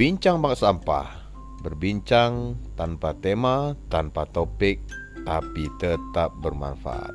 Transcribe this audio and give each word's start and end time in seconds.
Bincang 0.00 0.40
Bang 0.40 0.56
Sampah 0.56 1.12
Berbincang 1.60 2.56
tanpa 2.72 3.12
tema, 3.20 3.76
tanpa 3.92 4.24
topik 4.24 4.80
Tapi 5.28 5.68
tetap 5.76 6.32
bermanfaat. 6.40 7.12